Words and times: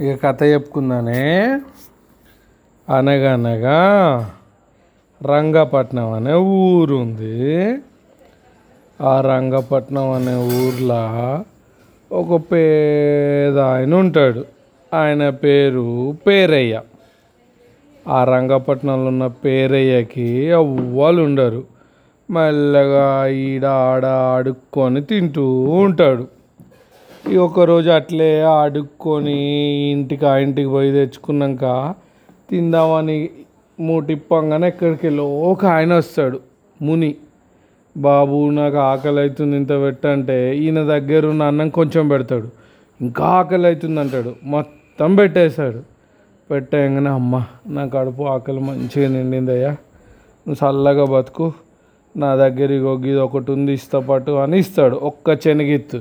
ఇక 0.00 0.22
కథ 0.22 0.42
చెప్పుకుందానే. 0.42 1.60
అనగనగా 2.88 3.80
రంగపట్నం 5.22 6.12
అనే 6.12 6.34
ఊరు 6.34 6.94
ఉంది. 6.94 7.74
ఆ 9.00 9.20
రంగపట్నం 9.20 10.10
అనే 10.10 10.34
ఊర్లో 10.34 11.44
ఒక 12.12 12.42
పేద 12.52 13.58
ఆయన 13.58 13.94
ఉంటాడు. 13.94 14.44
ఆయన 14.94 15.30
పేరు 15.30 16.16
పేరయ్య. 16.26 16.80
ఆ 18.08 18.24
రంగపట్నంలో 18.24 19.08
ఉన్న 19.08 19.26
పేరయ్యకి 19.26 20.52
అవ్వాలు 20.52 21.22
ఉండరు. 21.22 21.64
మెల్లగా 22.30 23.26
ఈడ 23.26 23.64
ఆడ 23.64 24.06
ఆడుకొని 24.06 25.02
తింటూ 25.02 25.60
ఉంటాడు. 25.62 26.43
ఈ 27.32 27.36
ఒకరోజు 27.36 27.90
అట్లే 27.90 28.40
అడుక్కొని 28.42 29.36
ఇంటికి 29.90 30.26
ఆ 30.26 30.36
ఇంటికి 30.36 30.68
పోయి 30.68 30.92
తెచ్చుకున్నాక 30.92 31.94
తిందామని 32.50 33.30
మూటిప్పంగానే 33.80 34.68
ఎక్కడికి 34.68 35.08
ఒక 35.18 35.66
ఆయన 35.66 35.94
వస్తాడు 35.94 36.40
ముని. 36.82 37.16
బాబు 37.96 38.50
నాకు 38.50 38.76
ఆకలి 38.76 39.20
అవుతుంది 39.20 39.56
ఇంత 39.56 39.72
పెట్టంటే 39.72 40.56
ఈయన 40.56 40.82
దగ్గర 40.82 41.26
ఉన్న 41.26 41.42
అన్నం 41.42 41.68
కొంచెం 41.68 42.08
పెడతాడు. 42.08 42.48
ఇంకా 43.00 43.24
ఆకలి 43.24 43.66
అవుతుంది 43.66 44.00
అంటాడు. 44.00 44.34
మొత్తం 44.44 45.14
పెట్టేశాడు. 45.14 45.82
పెట్టేయంగానే 46.50 47.10
అమ్మ 47.10 47.44
నా 47.66 47.86
కడుపు 47.86 48.22
ఆకలి 48.22 48.60
మంచిగా 48.60 49.08
నిండిందయ్యా. 49.08 49.70
నువ్వు 50.46 50.58
చల్లగా 50.64 51.04
బతుకు. 51.04 51.52
నా 52.16 52.36
దగ్గర 52.36 52.72
ఇగో 52.72 52.94
ఇది 52.94 53.14
ఒకటి 53.14 53.52
ఉంది 53.52 53.72
ఇస్తా 53.72 53.98
పాటు 53.98 54.30
అని 54.30 54.58
ఇస్తాడు. 54.58 54.96
ఒక్క 54.96 55.38
చెనిగిత్తు 55.46 56.00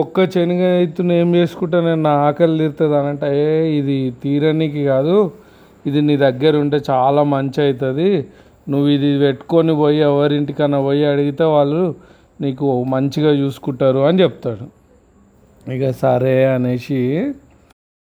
ఒక్క 0.00 0.24
శనగ 0.32 0.62
ఎత్తున 0.82 1.12
ఏం 1.20 1.28
చేసుకుంటా 1.36 1.78
నేను? 1.86 2.02
నా 2.02 2.10
ఆకలి 2.26 2.56
తీరుతుంది 2.58 2.94
అని 2.98 3.08
అంటే 3.12 3.28
ఏ 3.44 3.48
ఇది 3.78 3.96
తీరనీకి 4.22 4.82
కాదు. 4.84 5.16
ఇది 5.86 6.00
నీ 6.08 6.14
దగ్గర 6.16 6.52
ఉంటే 6.64 6.78
చాలా 6.90 7.22
మంచి 7.32 7.58
అవుతుంది. 7.64 8.10
నువ్వు 8.72 8.88
ఇది 8.96 9.10
పెట్టుకొని 9.24 9.74
పోయి 9.80 9.98
ఎవరింటికన్నా 10.10 10.78
పోయి 10.82 11.02
అడిగితే 11.12 11.44
వాళ్ళు 11.54 11.82
నీకు 12.44 12.66
మంచిగా 12.94 13.32
చూసుకుంటారు 13.40 13.98
అని 14.08 14.20
చెప్తాడు. 14.24 14.66
ఇక 15.74 15.90
సరే 16.04 16.36
అనేసి 16.54 17.00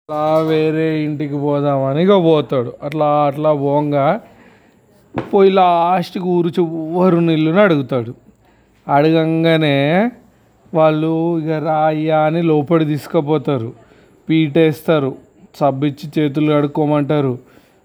అట్లా 0.10 0.22
వేరే 0.52 0.88
ఇంటికి 1.06 1.38
పోదామని 1.46 2.02
ఇక 2.06 2.16
పోతాడు. 2.30 2.74
అట్లా 2.84 3.10
అట్లా 3.30 3.54
పోంగా 3.66 4.06
పోయి 5.16 5.52
లాస్ట్కి 5.60 6.28
ఊరు 6.36 6.52
చివరు 6.60 7.20
నీళ్ళుని 7.30 7.62
అడుగుతాడు. 7.68 8.14
అడగంగానే 8.88 9.76
వాళ్ళు 10.74 11.40
ఇక 11.40 11.50
రాయ్యా 11.50 12.20
అని 12.20 12.42
లోపలి 12.42 12.86
తీసుకుపోతారు. 12.86 13.74
పీటేస్తారు. 14.30 15.16
సబ్బిచ్చి 15.56 16.24
చేతులు 16.24 16.54
కడుక్కోమంటారు. 16.54 17.38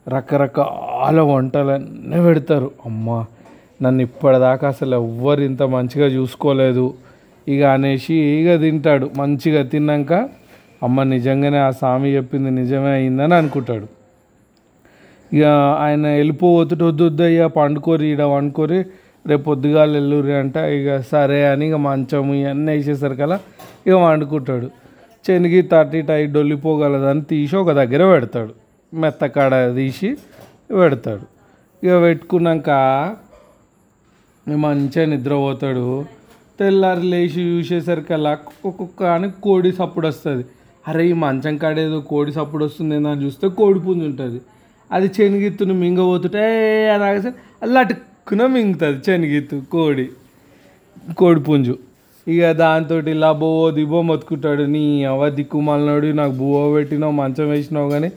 రకరకాల 0.08 1.20
వంటలన్నీ 1.20 2.22
పెడతారు. 2.22 2.70
అమ్మ 2.86 3.24
నన్ను 3.82 4.02
ఇప్పటిదాకా 4.02 4.68
అసలు 4.68 4.94
ఎవ్వరు 4.94 5.40
ఇంత 5.40 5.62
మంచిగా 5.62 6.06
చూసుకోలేదు. 6.06 6.94
ఇక 7.48 7.62
అనేసి 7.62 8.14
ఇక 8.14 8.60
తింటాడు. 8.60 9.10
మంచిగా 9.16 9.62
తిన్నాక 9.62 10.28
అమ్మ 10.82 11.02
నిజంగానే 11.02 11.58
ఆ 11.58 11.70
స్వామి 11.70 12.14
చెప్పింది 12.14 12.50
నిజమే 12.50 12.90
అయిందని 12.90 13.34
అనుకుంటాడు. 13.34 13.86
ఇక 15.36 15.44
ఆయన 15.78 16.06
వెళ్ళిపోవద్దు 16.06 16.84
వద్దు 16.84 17.04
వద్దు 17.04 17.22
అయ్యా 17.22 17.46
పండుకోరి 17.46 18.06
ఇడ 18.06 18.22
వండుకోరి 18.22 18.84
రేపు 19.26 19.42
పొద్దుగాలు 19.42 19.92
వెళ్ళురి 19.92 20.32
అంట 20.32 20.56
ఇక 20.56 21.00
సరే 21.00 21.40
అని 21.46 21.68
ఇక 21.68 21.74
మంచం 21.74 22.34
ఇవన్నీ 22.34 22.72
వేసేసరికల్లా 22.72 23.38
ఇక 23.86 23.92
వండుకుంటాడు. 23.92 24.68
చెనిగి 25.24 25.62
తట్టి 25.62 26.00
టై 26.02 26.26
డొల్లిపోగలదని 26.26 27.22
తీసి 27.22 27.56
ఒక 27.56 27.72
దగ్గర 27.72 28.02
పెడతాడు. 28.12 28.52
మెత్తకాడ 28.92 29.54
తీసి 29.74 30.16
పెడతాడు. 30.78 31.24
ఇక 31.84 32.02
పెట్టుకున్నాక 32.02 32.70
మంచిగా 34.48 35.04
నిద్రపోతాడు. 35.06 36.04
తెల్లారి 36.60 37.06
లేచి 37.06 37.42
చూసేసరికల్లా 37.50 38.38
ఒక్కొక్క 38.64 39.02
అని 39.02 39.30
కోడి 39.42 39.72
సప్పుడు 39.72 40.06
వస్తుంది. 40.08 40.44
అరే 40.88 41.02
ఈ 41.08 41.12
మంచం 41.12 41.56
కాడ 41.56 41.78
ఏదో 41.78 42.00
కోడి 42.00 42.32
సప్పుడు 42.32 42.64
వస్తుంది 42.64 42.94
అని 42.94 43.24
చూస్తే 43.24 43.48
కోడి 43.48 43.80
పుంజు 43.80 44.04
ఉంటుంది 44.04 44.40
అది 44.90 45.10
చెనిగిత్తును 45.20 45.74
మింగబోతుంటే 45.74 46.42
అని 46.94 47.04
ఆగేసరి 47.04 47.34
అటుక్కున 48.26 48.44
మింగుతుంది 48.54 48.98
శనగిత్తు 49.06 49.56
కోడి 49.72 50.04
కోడి 51.18 51.40
పుంజు. 51.46 51.74
ఇక 52.26 52.50
దాంతో 52.60 52.96
ఇలా 53.12 53.30
బువ్వ 53.40 53.62
దిబో 53.78 54.00
మొత్తుకుంటాడు 54.10 54.64
నీ 54.74 54.82
అవ 55.12 55.28
దిక్కుమాలనాడు 55.38 56.10
నాకు 56.20 56.34
బువ్వ 56.40 56.60
పెట్టినావు 56.76 57.14
మంచం 57.18 57.48
వేసినావు 57.52 57.88
కానీ 57.94 58.10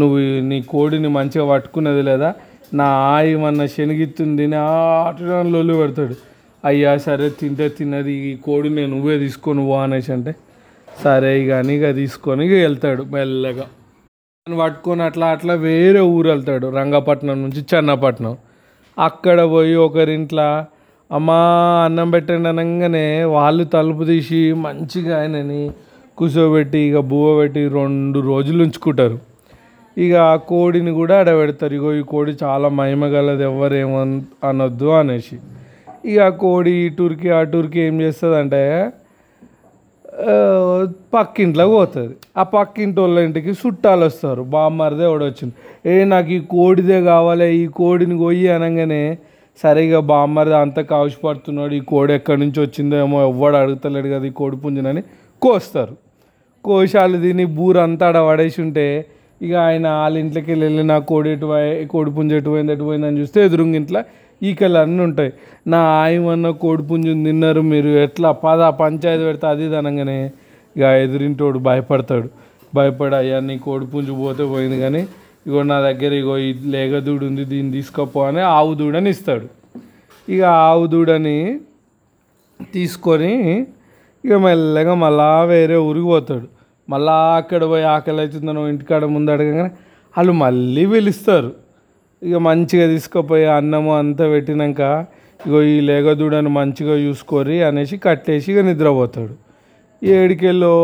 నువ్వు 0.00 0.18
నీ 0.48 0.58
కోడిని 0.72 1.10
మంచిగా 1.18 1.44
పట్టుకున్నది 1.52 2.02
లేదా? 2.10 2.30
నా 2.80 2.88
ఆయి 3.14 3.34
మన 3.44 3.66
శనగిత్తుంది 3.76 4.36
తిని 4.42 4.58
లొల్లు 5.54 5.76
పెడతాడు. 5.80 6.16
అయ్యా 6.64 6.92
సరే 7.06 7.28
తింటే 7.40 7.68
తిన్నది 7.78 8.14
ఈ 8.30 8.34
కోడి 8.48 8.68
నేను 8.78 8.92
నువ్వే 8.96 9.18
తీసుకొని 9.24 9.64
పో 9.70 9.76
అనేసి 9.86 10.12
అంటే 10.18 10.34
సరే 10.88 11.32
ఇక 11.42 11.52
అని 11.62 11.74
ఇక 11.78 11.96
తీసుకొని 12.02 12.44
ఇక 12.50 12.54
వెళ్తాడు 12.66 13.04
మెల్లగా. 13.16 13.66
పట్టుకొని 14.46 15.04
అట్లా 15.10 15.28
అట్లా 15.36 15.56
వేరే 15.68 16.02
ఊరు 16.14 16.28
వెళ్తాడు 16.34 16.68
రంగపట్నం 16.80 17.38
నుంచి 17.44 17.62
చెన్నపట్నం. 17.72 18.34
అక్కడ 18.98 19.40
పోయి 19.44 19.74
ఒకరింట్లో 19.74 20.64
అమ్మా 21.12 21.38
అన్నం 21.84 22.10
పెట్టండి 22.10 22.48
అనగానే 22.48 23.24
వాళ్ళు 23.24 23.64
తలుపు 23.64 24.04
తీసి 24.04 24.52
మంచిగా 24.52 25.18
ఆయనని 25.20 25.70
కూర్చోబెట్టి 26.18 26.78
ఇక 26.78 26.98
బువ్వ 26.98 27.40
పెట్టి 27.40 27.68
రెండు 27.68 28.20
రోజులు 28.20 28.62
ఉంచుకుంటారు. 28.62 29.18
ఇక 29.98 30.14
ఆ 30.14 30.36
కోడిని 30.36 30.90
కూడా 30.90 31.18
ఆడబెడతారు. 31.18 31.74
ఇగో 31.74 31.94
ఈ 31.94 32.02
కోడి 32.02 32.36
చాలా 32.42 32.68
మహిమగలది 32.68 33.42
ఎవరేమో 33.42 34.00
అనొద్దు 34.48 34.86
అనేసి. 34.86 35.38
ఇక 36.06 36.20
ఆ 36.20 36.28
కోడి 36.28 36.70
ఈ 36.70 36.88
టూర్కి 36.88 37.30
ఆ 37.30 37.42
టూర్కి 37.42 37.80
ఏం 37.80 38.00
చేస్తుంది 38.00 38.36
అంటే 38.36 38.92
పక్కింట్లోకి 41.14 41.72
పోతుంది. 41.72 42.14
ఆ 42.40 42.42
పక్కింటి 42.54 42.98
వాళ్ళ 43.00 43.18
ఇంటికి 43.26 43.52
చుట్టాలు 43.60 44.04
వస్తారు. 44.08 44.42
బామ్మరిదే 44.54 45.06
ఒకడు 45.10 45.24
వచ్చింది 45.30 45.54
ఏ 45.90 46.04
నాకు 46.14 46.30
ఈ 46.36 46.40
కోడిదే 46.54 46.98
కావాలి 47.12 47.46
ఈ 47.62 47.64
కోడిని 47.78 48.16
కొయ్యి 48.24 48.48
అనగానే 48.56 49.02
సరిగా 49.62 50.00
బామ్మరిది 50.12 50.56
అంత 50.64 50.78
కావసిపడుతున్నాడు 50.92 51.72
ఈ 51.80 51.82
కోడి 51.92 52.12
ఎక్కడి 52.18 52.40
నుంచి 52.44 52.58
వచ్చిందో 52.64 52.96
ఏమో 53.04 53.18
ఎవ్వడు 53.30 53.56
అడుగుతలేడు 53.62 54.08
కదా 54.14 54.26
ఈ 54.30 54.34
కోడి 54.40 54.56
పుంజనని 54.56 55.02
కోస్తారు. 55.42 55.94
కోశాలు 56.64 57.18
తిని 57.24 57.44
బూరంతా 57.58 58.06
ఆడ 58.08 58.18
పడేసి 58.28 58.58
ఉంటే 58.64 58.86
ఇక 59.46 59.54
ఆయన 59.68 59.86
వాళ్ళ 60.00 60.16
ఇంట్లోకి 60.22 60.48
వెళ్ళి 60.52 60.64
వెళ్ళి 60.66 60.82
నా 60.92 60.96
కోడి 61.10 61.30
ఎటు 61.34 61.46
కోడి 61.92 62.10
పుంజ 62.16 62.32
ఎటు 62.40 62.50
పోయింది 62.50 62.72
ఎటు 62.72 62.84
పోయిందని 62.88 63.20
చూస్తే 63.22 63.38
ఎదురుంగింట్లో 63.44 64.02
ఈకలు 64.48 64.78
అన్నీ 64.84 65.00
ఉంటాయి. 65.08 65.30
నా 65.72 65.80
ఆయమన్న 66.02 66.50
కోడిపుంజు 66.64 67.12
తిన్నారు 67.26 67.60
మీరు 67.72 67.90
ఎట్లా 68.04 68.30
పద 68.44 68.62
పంచాయతీ 68.82 69.24
పెడితే 69.28 69.46
అది 69.52 69.64
ఇది 69.68 69.76
అనగానే 69.80 70.16
ఇక 70.76 70.82
ఎదురింటోడు 71.04 71.58
భయపడతాడు. 71.68 72.28
భయపడి 72.76 73.16
అయ్యా 73.20 73.38
నీ 73.48 73.54
కోడిపుంజు 73.66 74.12
పోతే 74.22 74.44
పోయింది 74.52 74.78
కానీ 74.84 75.02
ఇగో 75.46 75.60
నా 75.72 75.76
దగ్గర 75.88 76.12
ఇగో 76.20 76.34
ఈ 76.46 76.50
లేగ 76.74 76.98
దూడు 77.06 77.24
ఉంది 77.30 77.44
దీన్ని 77.52 77.72
తీసుకోపో 77.76 78.20
అని 78.28 78.42
ఆవు 78.56 78.72
దూడని 78.80 79.10
ఇస్తాడు. 79.14 79.46
ఇక 80.28 80.42
ఆవు 80.68 80.84
దూడని 80.94 81.36
తీసుకొని 82.74 83.32
ఇక 84.24 84.34
మెల్లగా 84.44 84.94
మళ్ళా 85.04 85.30
వేరే 85.52 85.76
ఊరికి 85.88 86.06
పోతాడు. 86.06 86.46
మళ్ళా 86.88 87.16
అక్కడ 87.40 87.62
పోయి 87.70 87.84
ఆకలి 87.94 88.20
అవుతుందనో 88.24 88.62
ఇంటికాడ 88.68 89.04
ముందు 89.14 89.30
అడగగానే 89.34 89.70
వాళ్ళు 90.16 90.32
మళ్ళీ 90.44 90.84
పిలుస్తారు. 90.92 91.50
ఇక 92.22 92.36
మంచిగా 92.48 92.86
తీసుకుపోయి 92.86 93.46
అన్నము 93.58 93.90
అంతా 94.00 94.24
పెట్టినాక 94.28 94.80
ఇగో 95.46 95.60
ఈ 95.62 95.76
లేగదూడను 95.80 96.50
మంచిగా 96.58 96.94
చూసుకోరి 97.04 97.56
అనేసి 97.68 97.96
కట్టేసి 97.98 98.48
ఇక 98.52 98.60
నిద్రపోతాడు. 98.68 99.34
ఏడికెళ్ళో 100.02 100.74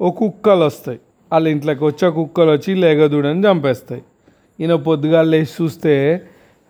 ఓ 0.00 0.08
కుక్కలు 0.20 0.64
వస్తాయి. 0.64 0.98
వాళ్ళ 1.32 1.46
ఇంట్లోకి 1.48 1.84
వచ్చే 1.84 2.08
కుక్కలు 2.18 2.50
వచ్చి 2.56 2.70
లేగదూడని 2.74 3.42
చంపేస్తాయి. 3.48 4.02
ఈయన 4.58 4.74
పొద్దుగాలు 4.88 5.28
లేచి 5.34 5.52
చూస్తే 5.58 5.94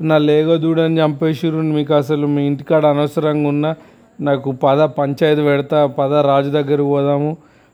నా 0.01 0.17
లేగదూడని 0.31 0.97
చంపేసిరు 1.03 1.61
మీకు 1.77 1.95
అసలు 1.95 2.27
మీ 2.35 2.43
ఇంటికాడ 2.47 2.85
అనవసరంగా 2.87 3.49
ఉన్న 3.49 3.67
నాకు 4.19 4.49
పద 4.65 4.81
పంచాయతీ 4.99 5.43
పెడతా 5.43 5.79
పద 5.99 6.13
రాజు 6.31 6.51
దగ్గర 6.59 6.81
పోదాము 6.93 7.31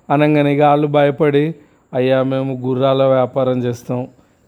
అనగానే 0.08 0.52
వాళ్ళు 0.62 0.86
భయపడి 0.98 1.44
అయ్యా 1.92 2.18
మేము 2.32 2.52
గుర్రాల 2.66 3.02
వ్యాపారం 3.14 3.58
చేస్తాం. 3.64 4.00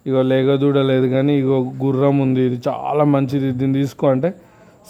ఇగో 0.06 0.23
లేగదూడ 0.23 0.79
లేదు 0.79 1.06
కానీ 1.06 1.38
ఇగో 1.38 1.73
గుర్రం 1.85 2.19
ఉంది 2.19 2.47
ఇది 2.47 2.58
చాలా 2.69 3.05
మంచిది 3.05 3.53
దీన్ని 3.53 3.79
తీసుకో 3.79 4.06
అంటే 4.06 4.35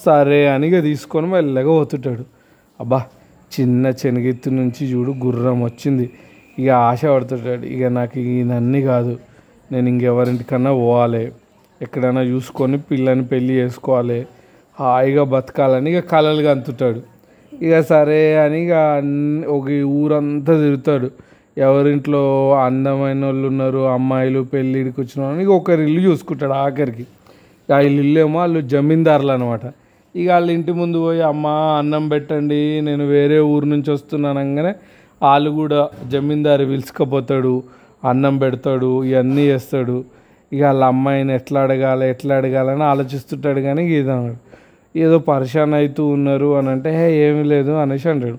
సరే 0.05 0.47
అని 0.47 0.69
ఇక 0.69 0.83
తీసుకొని 0.83 1.27
మెల్లగా 1.27 1.69
పోతుంటాడు. 1.69 2.25
అబ్బా 2.81 3.01
చిన్న 3.53 3.87
చెనగెత్తి 3.87 4.51
నుంచి 4.51 4.83
చూడు 4.93 5.11
గుర్రం 5.25 5.65
వచ్చింది. 5.65 6.11
ఇక 6.59 6.69
ఆశ 6.89 7.05
పడుతుంటాడు 7.05 7.65
ఇక 7.67 7.85
నాకు 7.85 8.19
ఇవన్నీ 8.19 8.83
కాదు 8.83 9.19
నేను 9.73 9.89
ఇంకెవరింటికన్నా 9.89 10.73
పోవాలి 10.73 11.33
ఎక్కడైనా 11.83 12.21
చూసుకొని 12.23 12.79
పిల్లని 12.79 13.25
పెళ్ళి 13.25 13.55
చేసుకోవాలి 13.55 14.27
హాయిగా 14.79 15.25
బతకాలని 15.25 15.91
ఇక 15.91 16.01
కలలుగా 16.11 16.51
అంతుంటాడు 16.51 17.01
ఇక 17.53 17.81
సరే 17.81 18.37
అని 18.37 18.65
ఇక 18.65 18.73
అన్ని- 18.73 19.47
ఒక 19.49 19.67
ఊరంతా 20.01 20.53
తిరుగుతాడు. 20.63 21.09
ఎవరింట్లో 21.57 22.23
అందమైన 22.65 23.21
వాళ్ళు 23.27 23.47
ఉన్నారు 23.51 23.83
అమ్మాయిలు 23.93 24.41
పెళ్ళిడికి 24.51 24.99
వచ్చిన 25.03 25.21
వాళ్ళు 25.25 25.43
ఇక 25.45 25.53
ఒకరి 25.59 25.83
ఇల్లు 25.89 26.01
చూసుకుంటాడు 26.09 26.55
ఆఖరికి. 26.65 27.05
ఆ 27.69 27.79
ఇల్లు 27.91 28.19
ఏమో 28.21 28.39
వాళ్ళు 28.39 28.61
జమీందారులు 28.73 29.33
అనమాట 29.37 29.65
ఇక 30.15 30.27
వాళ్ళ 30.33 30.49
ఇంటి 30.57 30.73
ముందు 30.81 30.99
పోయి 31.05 31.23
అమ్మ 31.31 31.47
అన్నం 31.79 32.05
పెట్టండి 32.13 32.59
నేను 32.87 33.05
వేరే 33.11 33.39
ఊరు 33.53 33.67
నుంచి 33.73 33.91
వస్తున్నాను 33.95 34.39
అనగానే 34.43 34.73
వాళ్ళు 35.21 35.51
కూడా 35.59 35.81
జమీందారు 36.13 36.65
పిలుచుకపోతాడు 36.71 37.55
అన్నం 38.03 38.35
పెడతాడు 38.43 38.91
ఇవన్నీ 39.09 39.45
చేస్తాడు. 39.51 39.97
ఇక 40.53 40.63
వాళ్ళ 40.67 40.83
అమ్మాయిని 40.93 41.33
ఎట్లా 41.39 41.61
అడగాలి 41.67 42.05
ఎట్లా 42.13 42.33
అడగాలని 42.41 42.85
ఆలోచిస్తుంటాడు 42.91 43.61
కానీ 43.67 43.83
ఇది 43.93 44.15
ఏదో 44.95 45.17
పరిశాన్ 45.31 45.73
అవుతూ 45.79 46.03
ఉన్నారు 46.17 46.49
అని 46.59 46.69
అంటే 46.75 46.91
"హే, 46.99 47.07
ఏమీ 47.25 47.43
లేదు 47.51 47.73
అనేసి 47.81 48.07
అంటాడు. 48.13 48.39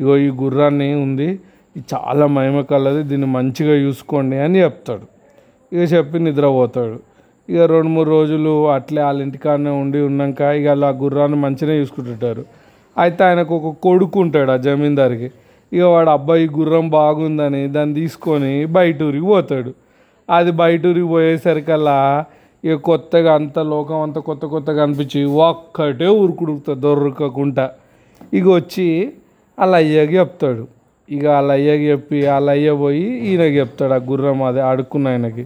ఇగో 0.00 0.14
ఈ 0.24 0.30
గుర్రాన్ని 0.40 0.88
ఉంది 1.04 1.28
ఇది 1.76 1.84
చాలా 1.94 2.24
మహిమ 2.36 2.60
కలది 2.60 3.02
దీన్ని 3.02 3.28
మంచిగా 3.36 3.74
చూసుకోండి 3.74 4.36
అని 4.46 4.58
చెప్తాడు. 4.64 5.06
ఇక 5.72 5.82
చెప్పి 5.94 6.16
నిద్రపోతాడు. 6.18 6.96
ఇక 7.48 7.60
రెండు 7.74 7.90
మూడు 7.94 8.08
రోజులు 8.10 8.52
అట్లే 8.74 9.00
వాళ్ళ 9.02 9.20
ఇంటికాడనే 9.22 9.70
ఉండి 9.82 10.00
ఉన్నాక 10.00 10.40
ఇక 10.58 10.66
వాళ్ళ 10.68 10.84
ఆ 10.84 10.94
గుర్రాన్ని 11.02 11.38
మంచిగా 11.44 11.74
చూసుకుంటుంటారు. 11.80 12.42
అయితే 12.96 13.24
ఆయనకు 13.24 13.52
ఒక 13.58 13.70
కొడుకు 13.86 14.18
ఉంటాడు 14.20 14.50
ఆ 14.50 14.56
జమీందారికి. 14.56 15.28
ఇక 15.72 15.84
వాడు 15.94 16.10
అబ్బాయి 16.10 16.46
గుర్రం 16.58 16.86
బాగుందని 16.90 17.62
దాన్ని 17.68 17.94
తీసుకొని 18.00 18.52
బయట 18.76 19.02
ఊరికి 19.02 19.26
పోతాడు. 19.26 19.70
అది 20.28 20.50
బయట 20.62 20.82
ఊరికి 20.86 21.08
పోయేసరికల్లా 21.14 21.98
ఇక 22.64 22.74
కొత్తగా 22.90 23.30
అంత 23.34 23.58
లోకం 23.72 23.98
అంత 24.02 24.18
కొత్త 24.18 24.44
కొత్తగా 24.46 24.82
అనిపించి 24.82 25.20
ఒక్కటే 25.48 26.08
ఊరుకుడుకుతుంది 26.20 26.80
దొరకకుండా. 26.80 27.66
ఇక 28.32 28.46
వచ్చి 28.58 28.86
అలా 29.58 29.76
అయ్యకి 29.76 30.14
చెప్తాడు. 30.18 30.64
ఇక 31.14 31.24
వాళ్ళ 31.26 31.50
అయ్యకి 31.58 31.84
చెప్పి 31.90 32.18
వాళ్ళ 32.26 32.48
అయ్య 32.56 32.72
పోయి 32.82 33.06
ఈయనకి 33.28 33.54
చెప్తాడు 33.60 33.94
ఆ 33.94 34.00
గుర్రం 34.10 34.42
అదే 34.48 34.60
అడుక్కున్న 34.70 35.08
ఆయనకి. 35.08 35.44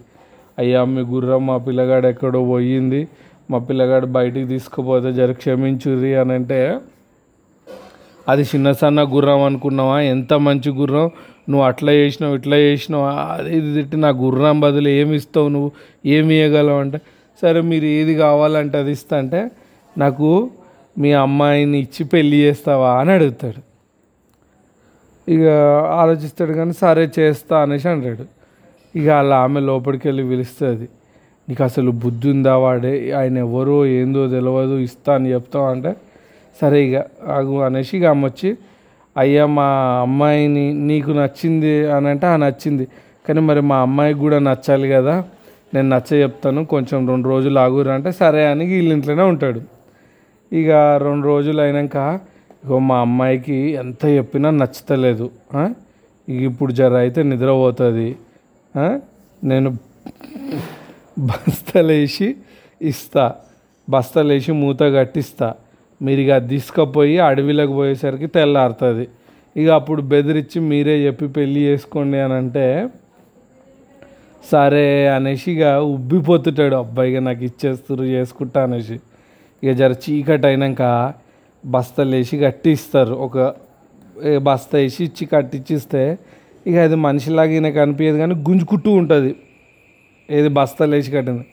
అయ్యా 0.59 0.81
మీ 0.95 1.03
గుర్రం 1.13 1.43
మా 1.47 1.57
పిల్లగాడు 1.67 2.07
ఎక్కడో 2.07 2.41
పోయింది. 2.53 3.01
మా 3.51 3.59
పిల్లగాడు 3.69 4.07
బయటికి 4.19 4.47
తీసుకుపోతే 4.47 5.13
జర 5.13 5.33
క్షమించుర్రి 5.33 6.13
అని 6.15 6.33
అంటే 6.33 6.59
అది 8.29 8.43
చిన్న 8.43 8.69
సన్న 8.73 9.01
గుర్రం 9.15 9.43
అనుకున్నావా? 9.49 9.97
ఎంత 10.15 10.33
మంచి 10.47 10.71
గుర్రం? 10.71 11.07
నువ్వు 11.51 11.65
అట్లా 11.67 11.93
చేసినావు 11.93 12.35
ఇట్లా 12.35 12.57
చేసినావు 12.57 13.05
అది 13.35 13.51
ఇది 13.57 13.69
తిట్టి 13.75 13.97
నా 13.97 14.09
గుర్రం 14.23 14.57
బదులు 14.61 14.89
ఏమి 15.01 15.15
ఇస్తావు 15.21 15.49
నువ్వు? 15.49 15.71
ఏమి 16.15 16.35
ఇవ్వగలవు 16.41 16.79
అంటే 16.79 16.99
సరే 17.43 17.61
మీరు 17.71 17.87
ఏది 17.99 18.15
కావాలంటే 18.25 18.79
అది 18.79 18.93
ఇస్తా 18.99 19.15
అంటే 19.19 19.41
నాకు 19.97 20.29
మీ 20.99 21.13
అమ్మాయిని 21.25 21.79
ఇచ్చి 21.79 22.03
పెళ్ళి 22.05 22.37
చేస్తావా 22.37 22.91
అని 23.01 23.11
అడుగుతాడు. 23.11 23.61
ఇక 25.29 25.47
ఆలోచిస్తాడు 26.01 26.53
కానీ 26.53 26.73
సరే 26.73 27.11
చేస్తా 27.19 27.63
అనేసి 27.63 27.89
అంటాడు. 27.89 28.25
ఇక 28.99 29.09
అలా 29.09 29.37
ఆమె 29.37 29.61
లోపలికి 29.61 30.09
వెళ్ళి 30.09 30.29
పిలుస్తుంది. 30.29 30.89
నీకు 31.49 31.63
అసలు 31.65 31.91
బుద్ధి 31.91 32.31
ఉందా 32.31 32.57
వాడే? 32.57 33.13
ఆయన 33.19 33.39
ఎవరో 33.39 33.87
ఏందో 33.87 34.29
తెలియదు 34.29 34.77
ఇస్తా 34.79 35.15
అని 35.15 35.33
చెప్తావు 35.33 35.67
అంటే 35.67 35.97
సరే 36.61 36.79
ఇక 36.85 37.05
ఆగు 37.29 37.57
అనేసి 37.61 37.97
ఇక 37.97 38.05
అమ్మ 38.05 38.27
వచ్చి 38.27 38.57
అయ్యా 39.17 39.47
మా 39.47 39.67
అమ్మాయిని 40.03 40.73
నీకు 40.73 41.11
నచ్చింది 41.11 41.91
అని 41.91 42.09
అంటే 42.09 42.27
ఆ 42.27 42.37
నచ్చింది. 42.37 42.89
కానీ 43.29 43.41
మరి 43.41 43.61
మా 43.61 43.77
అమ్మాయికి 43.77 44.21
కూడా 44.21 44.39
నచ్చాలి 44.39 44.89
కదా 44.89 45.25
నేను 45.75 45.89
నచ్చ 45.97 46.11
చెప్తాను 46.23 46.65
కొంచెం 46.65 47.09
రెండు 47.09 47.29
రోజులు 47.29 47.59
ఆగురు 47.59 47.91
అంటే 47.91 48.13
సరే 48.13 48.47
అని 48.47 48.65
వీళ్ళ 48.67 48.93
ఇంట్లోనే 48.93 49.23
ఉంటాడు. 49.23 49.61
ఇక 50.53 50.71
రెండు 51.03 51.27
రోజులు 51.27 51.61
అయినాక 51.61 51.97
ఇగో 52.63 52.79
మా 52.89 52.97
అమ్మాయికి 53.07 53.59
ఎంత 53.83 54.03
చెప్పినా 54.17 54.49
నచ్చుతలేదు 54.61 55.27
ఇక 56.29 56.41
ఇప్పుడు 56.51 56.73
జర 56.79 56.95
అయితే 57.05 57.21
నిద్రపోతుంది 57.33 58.09
నేను 59.51 59.71
బస్తలేసి 61.29 62.29
ఇస్తా 62.91 63.25
బస్తలేసి 63.89 64.53
మూత 64.63 64.83
కట్టిస్తా. 64.97 65.49
మీరు 66.01 66.21
ఇక 66.25 66.31
అది 66.39 66.49
తీసుకుపోయి 66.55 67.17
అడవిలోకి 67.27 67.75
పోయేసరికి 67.79 68.29
తెల్లారుతుంది. 68.37 69.05
ఇక 69.61 69.69
అప్పుడు 69.79 70.01
బెదిరించి 70.13 70.59
మీరే 70.71 70.95
చెప్పి 71.07 71.27
పెళ్ళి 71.37 71.61
చేసుకోండి 71.69 72.19
అని 72.25 72.35
అంటే 72.41 72.67
సరే 74.51 74.87
అనేసి 75.17 75.49
ఇక 75.55 75.67
ఉబ్బిపోతుంటాడు. 75.95 76.77
అబ్బాయిగా 76.85 77.21
నాకు 77.29 77.43
ఇచ్చేస్తురు 77.51 78.05
చేసుకుంటా 78.17 78.61
అనేసి. 78.67 78.99
ఇక 79.63 79.71
జర 79.81 79.93
చీకటి 80.05 80.47
అయినాక 80.51 80.83
బస్తాలు 81.75 82.13
వేసి 82.17 82.37
కట్టిస్తారు. 82.45 83.15
ఒక 83.27 83.37
బస్త 83.39 84.43
బస్తా 84.49 84.77
వేసి 84.83 85.01
ఇచ్చి 85.09 85.25
కట్టించిస్తే 85.33 86.03
ఇక 86.69 86.77
అది 86.87 86.97
మనిషిలాగా 87.07 87.53
ఈయనకు 87.57 87.79
అనిపించదు 87.85 88.19
కానీ 88.23 88.35
గుంజుకుంటూ 88.47 88.91
ఉంటుంది. 89.01 89.33
ఏది 90.29 90.49
బస్తాలు 90.59 90.93
వేసి 90.97 91.11
కట్టింది. 91.17 91.45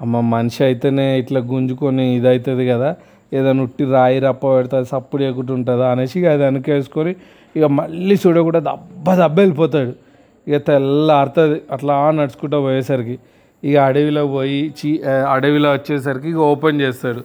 అమ్మ 0.00 0.20
మనిషి 0.34 0.60
అయితేనే 0.68 1.06
ఇట్లా 1.22 1.40
గుంజుకొని 1.50 2.04
ఇది 2.18 2.28
అవుతుంది 2.32 2.64
కదా. 2.72 2.90
ఏదైనా 3.36 3.62
ఉట్టి 3.66 3.84
రాయి 3.96 4.18
రప్ప 4.26 4.42
పెడుతుంది 4.54 4.88
సప్పుడు 4.94 5.22
ఎక్కుంటూ 5.28 5.52
ఉంటుందా 5.58 5.86
అనేసి 5.92 6.16
ఇక 6.20 6.26
అది 6.34 6.42
వెనకేసుకొని 6.46 7.12
ఇక 7.56 7.64
మళ్ళీ 7.80 8.16
చూడకుండా 8.22 8.60
దబ్బ 8.70 9.06
దబ్బ 9.20 9.36
వెళ్ళిపోతాడు. 9.42 9.92
ఇక 10.46 10.56
తెల్లారుతుంది 10.68 11.58
అట్లా 11.74 11.94
నడుచుకుంటూ 12.18 12.58
పోయేసరికి 12.66 13.16
ఇక 13.62 13.76
అడవిలో 13.88 14.22
పోయి 14.34 14.60
చీ 14.78 14.88
అడవిలో 15.34 15.68
వచ్చేసరికి 15.76 16.28
ఇక 16.34 16.40
ఓపెన్ 16.52 16.78
చేస్తాడు. 16.84 17.22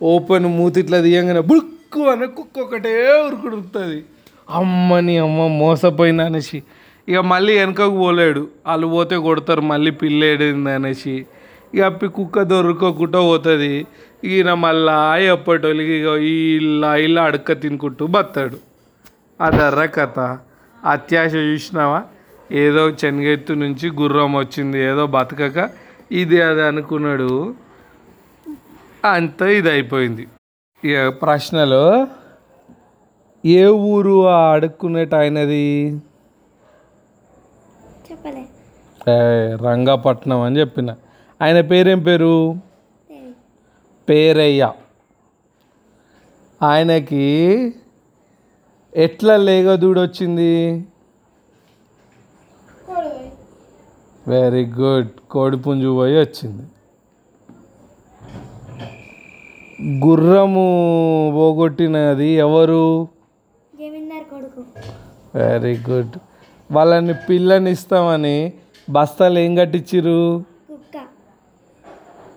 ఓపెన్ 0.00 0.46
మూతి 0.58 0.78
ఇట్లా 0.84 0.98
తీయంగానే 1.06 1.42
కుక్కు 1.92 2.10
అని 2.10 2.26
కుక్క 2.26 2.58
ఒకటే 2.58 2.90
ఉరుకుడుతుంది 3.26 4.04
అమ్మని 4.50 5.18
అమ్మ 5.18 5.46
మోసపోయింది 5.46 6.22
అనేసి. 6.22 6.62
ఇక 7.08 7.18
మళ్ళీ 7.18 7.58
వెనకకు 7.58 7.96
పోలేడు. 7.96 8.48
వాళ్ళు 8.66 8.86
పోతే 8.86 9.16
కొడతారు 9.16 9.60
మళ్ళీ 9.60 9.90
పిల్లేడింది 9.90 10.70
అనేసి. 10.70 11.26
ఇక 11.74 11.82
అప్పి 11.82 12.08
కుక్క 12.08 12.42
దొరుకోకుండా 12.42 13.20
పోతుంది. 13.20 13.86
ఈయన 14.24 14.54
మళ్ళా 14.54 15.16
ఎప్పటోళ్ళకి 15.16 15.92
ఇక 15.92 16.06
ఇలా 16.62 16.96
ఇలా 16.96 17.22
అడక్క 17.22 17.60
తినుకుంటూ 17.60 18.06
బతాడు 18.06 18.58
అదర్ర 19.40 19.84
కథ. 19.84 20.18
అత్యాశ 20.86 21.34
చూసినావా? 21.34 22.02
ఏదో 22.52 22.88
చెనగెత్తు 22.90 23.52
నుంచి 23.52 23.90
గుర్రం 23.90 24.32
వచ్చింది 24.34 24.78
ఏదో 24.78 25.06
బతకక. 25.06 25.70
ఇది 26.12 26.42
అది 26.42 26.62
అనుకున్నాడు. 26.62 27.54
అంత 29.04 29.42
ఇది 29.42 29.70
అయిపోయింది. 29.70 30.26
ప్రశ్నలు? 31.08 32.06
ఏ 33.46 33.66
ఊరు 33.66 34.28
అడుక్కునేట 34.28 35.14
ఆయనది? 35.14 36.00
రంగాపట్నం 39.62 40.40
అని 40.40 40.60
చెప్పిన. 40.60 40.96
ఆయన 41.42 41.60
పేరేం 41.60 42.02
పేరు. 42.02 42.54
పేరయ్య. 44.08 44.72
ఆయనకి 46.62 47.74
ఎట్లా 48.96 49.36
లేగదూడు 49.36 50.00
వచ్చింది 50.00 50.84
వెరీ 54.28 54.66
గుడ్ 54.66 55.08
కోడిపుంజు 55.30 55.94
పోయి 55.96 56.20
వచ్చింది. 56.20 56.62
గుర్రము 60.04 60.64
పోగొట్టినది 61.34 62.28
ఎవరు? 62.46 62.84
వెరీ 65.34 65.74
గుడ్ 65.90 66.14
వాళ్ళని 66.70 67.14
పిల్లని 67.28 67.70
ఇస్తామని 67.70 68.52
బస్తాలు 68.90 69.38
ఏం 69.38 69.52
కట్టించిర్రు 69.56 70.44
కుక్క. 70.68 70.96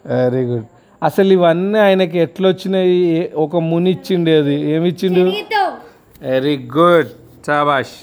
వెరీ 0.07 0.43
గుడ్ 0.45 0.67
అసలు 1.03 1.31
ఇవన్నీ 1.33 1.79
ఆయనకి 1.79 2.19
ఎట్లా 2.19 2.50
వచ్చినాయి 2.50 3.31
ఒక 3.35 3.55
ముని 3.55 3.91
ఇచ్చిండు 3.91 4.31
అది 4.31 4.55
ఏమి 4.71 4.88
ఇచ్చిండు 4.89 5.23
శనగతో 5.31 5.63
వెరీ 6.21 6.57
గుడ్ 6.77 7.12
చాబాష్ 7.50 7.95